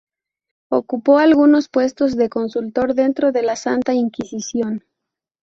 [0.71, 4.83] Ocupó algunos puestos de consultor dentro de la Santa Inquisición.